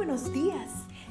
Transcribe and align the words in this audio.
buenos 0.00 0.32
días. 0.32 0.70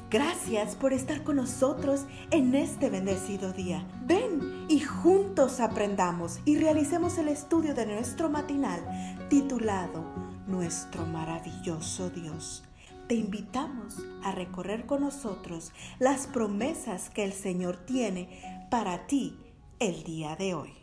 Gracias 0.09 0.75
por 0.75 0.93
estar 0.93 1.23
con 1.23 1.35
nosotros 1.35 2.07
en 2.31 2.55
este 2.55 2.89
bendecido 2.89 3.53
día. 3.53 3.87
Ven 4.07 4.65
y 4.67 4.79
juntos 4.79 5.59
aprendamos 5.59 6.39
y 6.43 6.57
realicemos 6.57 7.19
el 7.19 7.27
estudio 7.27 7.75
de 7.75 7.85
nuestro 7.85 8.31
matinal 8.31 8.81
titulado 9.29 10.03
Nuestro 10.47 11.05
maravilloso 11.05 12.09
Dios. 12.09 12.63
Te 13.07 13.13
invitamos 13.13 13.97
a 14.23 14.31
recorrer 14.31 14.87
con 14.87 15.01
nosotros 15.01 15.71
las 15.99 16.25
promesas 16.25 17.11
que 17.11 17.23
el 17.23 17.33
Señor 17.33 17.77
tiene 17.85 18.67
para 18.71 19.05
ti 19.05 19.37
el 19.77 20.01
día 20.01 20.35
de 20.35 20.55
hoy. 20.55 20.73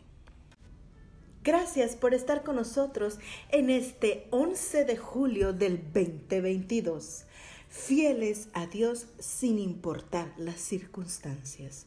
Gracias 1.43 1.97
por 1.97 2.13
estar 2.13 2.43
con 2.43 2.55
nosotros 2.55 3.19
en 3.49 3.69
este 3.69 4.27
11 4.31 4.85
de 4.85 4.95
julio 4.95 5.51
del 5.51 5.81
2022, 5.93 7.25
fieles 7.69 8.49
a 8.53 8.67
Dios 8.67 9.07
sin 9.19 9.59
importar 9.59 10.33
las 10.37 10.59
circunstancias. 10.59 11.85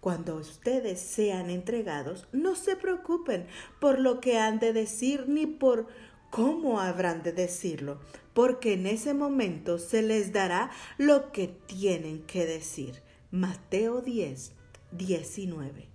Cuando 0.00 0.36
ustedes 0.36 1.00
sean 1.00 1.50
entregados, 1.50 2.28
no 2.32 2.54
se 2.54 2.76
preocupen 2.76 3.46
por 3.80 3.98
lo 3.98 4.20
que 4.20 4.38
han 4.38 4.58
de 4.58 4.72
decir 4.72 5.28
ni 5.28 5.46
por 5.46 5.88
cómo 6.30 6.80
habrán 6.80 7.22
de 7.22 7.32
decirlo, 7.32 8.00
porque 8.34 8.74
en 8.74 8.86
ese 8.86 9.14
momento 9.14 9.78
se 9.78 10.02
les 10.02 10.32
dará 10.32 10.70
lo 10.98 11.32
que 11.32 11.48
tienen 11.48 12.22
que 12.22 12.46
decir. 12.46 13.02
Mateo 13.30 14.00
10, 14.00 14.52
19. 14.92 15.88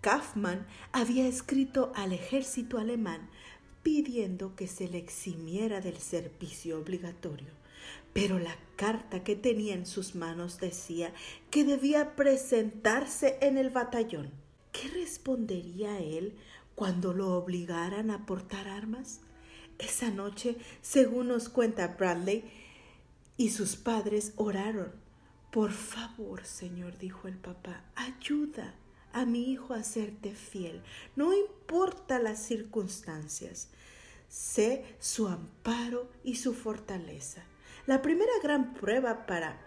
Kaufmann 0.00 0.66
había 0.92 1.28
escrito 1.28 1.92
al 1.94 2.12
ejército 2.12 2.78
alemán 2.78 3.28
pidiendo 3.82 4.54
que 4.56 4.68
se 4.68 4.88
le 4.88 4.98
eximiera 4.98 5.80
del 5.80 5.98
servicio 5.98 6.78
obligatorio. 6.78 7.61
Pero 8.12 8.38
la 8.38 8.56
carta 8.76 9.24
que 9.24 9.36
tenía 9.36 9.74
en 9.74 9.86
sus 9.86 10.14
manos 10.14 10.58
decía 10.58 11.12
que 11.50 11.64
debía 11.64 12.14
presentarse 12.14 13.38
en 13.40 13.58
el 13.58 13.70
batallón. 13.70 14.30
¿Qué 14.72 14.88
respondería 14.88 15.98
él 16.00 16.34
cuando 16.74 17.12
lo 17.12 17.34
obligaran 17.34 18.10
a 18.10 18.26
portar 18.26 18.68
armas? 18.68 19.20
Esa 19.78 20.10
noche, 20.10 20.56
según 20.80 21.28
nos 21.28 21.48
cuenta 21.48 21.96
Bradley, 21.98 22.44
y 23.36 23.50
sus 23.50 23.76
padres 23.76 24.32
oraron. 24.36 24.92
Por 25.50 25.72
favor, 25.72 26.44
Señor, 26.44 26.98
dijo 26.98 27.28
el 27.28 27.36
papá, 27.36 27.84
ayuda 27.94 28.74
a 29.12 29.26
mi 29.26 29.50
hijo 29.50 29.74
a 29.74 29.82
serte 29.82 30.34
fiel, 30.34 30.82
no 31.16 31.34
importa 31.34 32.18
las 32.18 32.42
circunstancias. 32.42 33.68
Sé 34.28 34.96
su 34.98 35.28
amparo 35.28 36.08
y 36.24 36.36
su 36.36 36.54
fortaleza. 36.54 37.44
La 37.84 38.00
primera 38.00 38.30
gran 38.40 38.74
prueba 38.74 39.26
para 39.26 39.58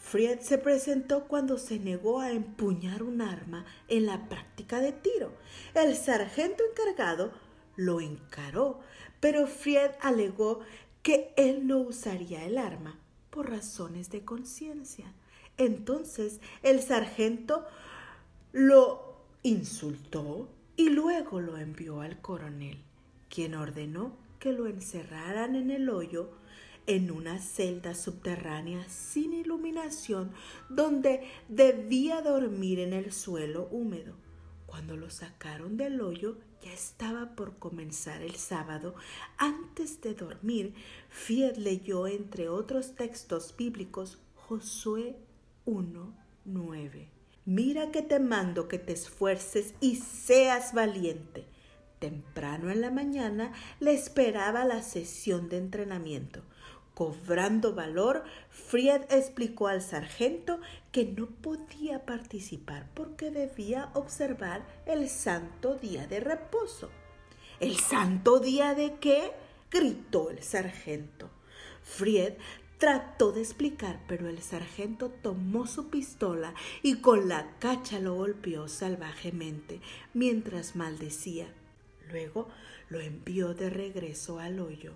Fried 0.00 0.40
se 0.40 0.58
presentó 0.58 1.28
cuando 1.28 1.58
se 1.58 1.78
negó 1.78 2.20
a 2.20 2.32
empuñar 2.32 3.04
un 3.04 3.22
arma 3.22 3.64
en 3.86 4.06
la 4.06 4.28
práctica 4.28 4.80
de 4.80 4.90
tiro. 4.90 5.32
El 5.72 5.94
sargento 5.94 6.64
encargado 6.68 7.30
lo 7.76 8.00
encaró, 8.00 8.80
pero 9.20 9.46
Fried 9.46 9.92
alegó 10.00 10.58
que 11.04 11.32
él 11.36 11.68
no 11.68 11.78
usaría 11.78 12.44
el 12.44 12.58
arma 12.58 12.98
por 13.30 13.48
razones 13.48 14.10
de 14.10 14.24
conciencia. 14.24 15.06
Entonces 15.56 16.40
el 16.64 16.82
sargento 16.82 17.64
lo 18.50 19.20
insultó 19.44 20.48
y 20.76 20.88
luego 20.88 21.40
lo 21.40 21.58
envió 21.58 22.00
al 22.00 22.20
coronel, 22.20 22.82
quien 23.28 23.54
ordenó 23.54 24.16
que 24.40 24.52
lo 24.52 24.66
encerraran 24.66 25.54
en 25.54 25.70
el 25.70 25.88
hoyo 25.88 26.30
en 26.86 27.10
una 27.10 27.38
celda 27.38 27.94
subterránea 27.94 28.88
sin 28.88 29.32
iluminación 29.32 30.32
donde 30.68 31.22
debía 31.48 32.22
dormir 32.22 32.78
en 32.78 32.92
el 32.92 33.12
suelo 33.12 33.68
húmedo. 33.70 34.14
Cuando 34.66 34.96
lo 34.96 35.10
sacaron 35.10 35.76
del 35.76 36.00
hoyo 36.00 36.38
ya 36.62 36.72
estaba 36.72 37.36
por 37.36 37.58
comenzar 37.58 38.22
el 38.22 38.34
sábado. 38.34 38.94
Antes 39.36 40.00
de 40.00 40.14
dormir, 40.14 40.74
Fied 41.08 41.56
leyó 41.56 42.06
entre 42.06 42.48
otros 42.48 42.94
textos 42.94 43.54
bíblicos 43.56 44.18
Josué 44.34 45.16
1.9. 45.66 47.08
Mira 47.44 47.90
que 47.92 48.02
te 48.02 48.18
mando 48.18 48.66
que 48.68 48.78
te 48.78 48.92
esfuerces 48.92 49.74
y 49.80 49.96
seas 49.96 50.74
valiente. 50.74 51.44
Temprano 52.00 52.70
en 52.70 52.80
la 52.80 52.90
mañana 52.90 53.52
le 53.80 53.94
esperaba 53.94 54.64
la 54.64 54.82
sesión 54.82 55.48
de 55.48 55.58
entrenamiento. 55.58 56.42
Cobrando 56.96 57.74
valor, 57.74 58.24
Fried 58.48 59.02
explicó 59.10 59.68
al 59.68 59.82
sargento 59.82 60.62
que 60.92 61.04
no 61.04 61.26
podía 61.26 62.06
participar 62.06 62.88
porque 62.94 63.30
debía 63.30 63.90
observar 63.92 64.66
el 64.86 65.10
santo 65.10 65.74
día 65.74 66.06
de 66.06 66.20
reposo. 66.20 66.88
¿El 67.60 67.76
santo 67.76 68.40
día 68.40 68.74
de 68.74 68.94
qué? 68.94 69.32
gritó 69.70 70.30
el 70.30 70.42
sargento. 70.42 71.28
Fried 71.82 72.32
Trató 72.78 73.32
de 73.32 73.42
explicar, 73.42 74.00
pero 74.08 74.30
el 74.30 74.40
sargento 74.40 75.10
tomó 75.10 75.66
su 75.66 75.90
pistola 75.90 76.54
y 76.82 76.96
con 76.96 77.28
la 77.28 77.58
cacha 77.58 78.00
lo 78.00 78.14
golpeó 78.14 78.68
salvajemente 78.68 79.82
mientras 80.14 80.76
maldecía. 80.76 81.46
Luego 82.10 82.48
lo 82.88 83.00
envió 83.00 83.52
de 83.52 83.68
regreso 83.68 84.38
al 84.38 84.60
hoyo. 84.60 84.94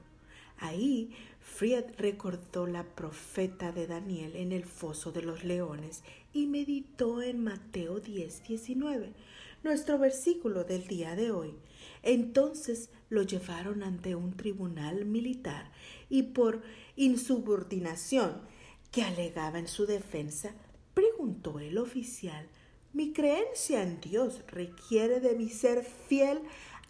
Ahí 0.60 1.10
Fried 1.40 1.84
recordó 1.96 2.66
la 2.66 2.84
profeta 2.84 3.72
de 3.72 3.86
Daniel 3.86 4.36
en 4.36 4.52
el 4.52 4.64
foso 4.64 5.10
de 5.10 5.22
los 5.22 5.42
leones 5.42 6.02
y 6.34 6.46
meditó 6.46 7.22
en 7.22 7.42
Mateo 7.42 7.98
10, 7.98 8.44
19, 8.46 9.12
nuestro 9.62 9.98
versículo 9.98 10.64
del 10.64 10.86
día 10.86 11.16
de 11.16 11.30
hoy. 11.30 11.54
Entonces 12.02 12.90
lo 13.08 13.22
llevaron 13.22 13.82
ante 13.82 14.14
un 14.14 14.36
tribunal 14.36 15.06
militar 15.06 15.70
y 16.10 16.24
por 16.24 16.62
insubordinación 16.94 18.42
que 18.92 19.02
alegaba 19.02 19.58
en 19.58 19.68
su 19.68 19.86
defensa, 19.86 20.52
preguntó 20.92 21.58
el 21.58 21.78
oficial, 21.78 22.46
mi 22.92 23.12
creencia 23.12 23.82
en 23.82 24.00
Dios 24.00 24.42
requiere 24.48 25.20
de 25.20 25.36
mi 25.36 25.48
ser 25.48 25.84
fiel 25.84 26.40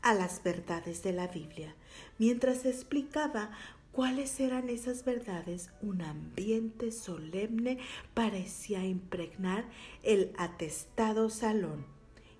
a 0.02 0.14
las 0.14 0.42
verdades 0.42 1.02
de 1.02 1.12
la 1.12 1.28
Biblia. 1.28 1.76
Mientras 2.18 2.64
explicaba 2.66 3.50
cuáles 3.92 4.38
eran 4.40 4.68
esas 4.68 5.04
verdades, 5.04 5.70
un 5.82 6.02
ambiente 6.02 6.92
solemne 6.92 7.78
parecía 8.14 8.84
impregnar 8.84 9.64
el 10.02 10.32
atestado 10.36 11.30
salón. 11.30 11.86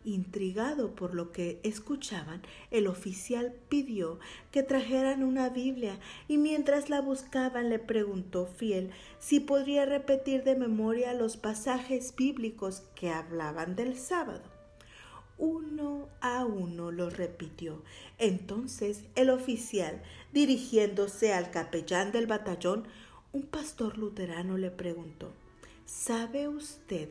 Intrigado 0.03 0.95
por 0.95 1.15
lo 1.15 1.31
que 1.31 1.61
escuchaban, 1.63 2.41
el 2.71 2.87
oficial 2.87 3.55
pidió 3.69 4.19
que 4.51 4.63
trajeran 4.63 5.23
una 5.23 5.51
Biblia 5.51 5.99
y 6.27 6.39
mientras 6.39 6.89
la 6.89 7.03
buscaban 7.03 7.69
le 7.69 7.79
preguntó 7.79 8.47
fiel 8.47 8.91
si 9.19 9.41
podría 9.41 9.85
repetir 9.85 10.43
de 10.43 10.57
memoria 10.57 11.13
los 11.13 11.37
pasajes 11.37 12.15
bíblicos 12.17 12.83
que 12.95 13.11
hablaban 13.11 13.77
del 13.77 13.99
sábado. 13.99 14.60
Uno 15.41 16.11
a 16.21 16.45
uno 16.45 16.93
lo 16.93 17.09
repitió. 17.09 17.83
Entonces 18.19 19.05
el 19.15 19.31
oficial, 19.31 20.03
dirigiéndose 20.35 21.33
al 21.33 21.51
capellán 21.51 22.13
del 22.13 22.27
batallón, 22.27 22.87
un 23.33 23.45
pastor 23.45 23.97
luterano 23.97 24.59
le 24.59 24.71
preguntó 24.71 25.33
¿Sabe 25.87 26.47
usted 26.47 27.09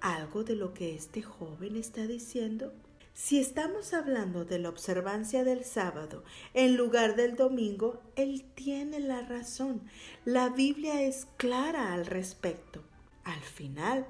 algo 0.00 0.44
de 0.44 0.54
lo 0.54 0.74
que 0.74 0.94
este 0.94 1.22
joven 1.22 1.74
está 1.74 2.06
diciendo? 2.06 2.72
Si 3.14 3.40
estamos 3.40 3.94
hablando 3.94 4.44
de 4.44 4.60
la 4.60 4.68
observancia 4.68 5.42
del 5.42 5.64
sábado 5.64 6.22
en 6.54 6.76
lugar 6.76 7.16
del 7.16 7.34
domingo, 7.34 8.00
él 8.14 8.44
tiene 8.54 9.00
la 9.00 9.22
razón. 9.22 9.82
La 10.24 10.50
Biblia 10.50 11.02
es 11.02 11.26
clara 11.36 11.94
al 11.94 12.06
respecto. 12.06 12.84
Al 13.24 13.40
final, 13.40 14.06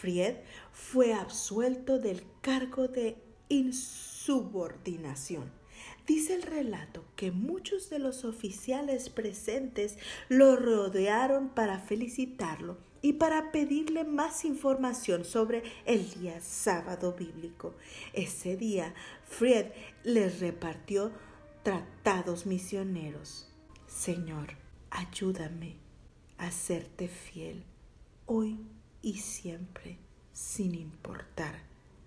Fried 0.00 0.36
fue 0.72 1.12
absuelto 1.12 1.98
del 1.98 2.22
cargo 2.40 2.86
de 2.86 3.16
insubordinación. 3.48 5.50
Dice 6.06 6.34
el 6.34 6.42
relato 6.42 7.04
que 7.16 7.32
muchos 7.32 7.90
de 7.90 7.98
los 7.98 8.24
oficiales 8.24 9.10
presentes 9.10 9.98
lo 10.28 10.56
rodearon 10.56 11.48
para 11.48 11.80
felicitarlo 11.80 12.78
y 13.02 13.14
para 13.14 13.52
pedirle 13.52 14.04
más 14.04 14.44
información 14.44 15.24
sobre 15.24 15.62
el 15.84 16.08
día 16.10 16.40
sábado 16.40 17.14
bíblico. 17.14 17.74
Ese 18.12 18.56
día, 18.56 18.94
Fried 19.24 19.66
les 20.04 20.40
repartió 20.40 21.12
tratados 21.62 22.46
misioneros. 22.46 23.48
Señor, 23.86 24.48
ayúdame 24.90 25.76
a 26.38 26.50
serte 26.50 27.08
fiel 27.08 27.64
hoy 28.26 28.58
y 29.02 29.14
siempre, 29.18 29.98
sin 30.32 30.74
importar 30.74 31.62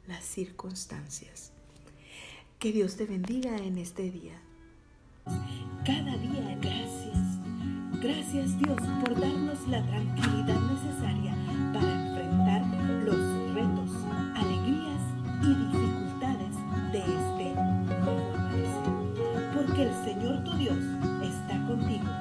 las 0.07 0.23
circunstancias. 0.23 1.51
Que 2.59 2.71
Dios 2.71 2.95
te 2.95 3.05
bendiga 3.05 3.57
en 3.57 3.77
este 3.77 4.11
día. 4.11 4.41
Cada 5.85 6.17
día 6.17 6.57
gracias 6.61 7.11
Gracias 8.01 8.57
Dios 8.57 8.81
por 8.99 9.19
darnos 9.19 9.67
la 9.67 9.85
tranquilidad 9.85 10.59
necesaria 10.59 11.35
para 11.71 12.07
enfrentar 12.07 12.65
los 13.05 13.53
retos, 13.53 13.91
alegrías 14.33 15.01
y 15.43 15.53
dificultades 15.53 16.55
de 16.91 16.97
este 16.97 17.53
nuevo 18.01 18.33
amanecer. 18.33 19.53
Porque 19.53 19.83
el 19.83 19.93
Señor 20.03 20.43
tu 20.43 20.57
Dios 20.57 20.79
está 21.21 21.63
contigo. 21.67 22.20